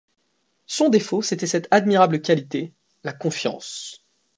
[0.65, 4.03] Son défaut, c’était cette admirable qualité, la confiance.